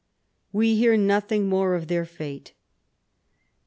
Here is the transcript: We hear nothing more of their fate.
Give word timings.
We 0.51 0.77
hear 0.77 0.97
nothing 0.97 1.47
more 1.47 1.75
of 1.75 1.87
their 1.87 2.05
fate. 2.05 2.53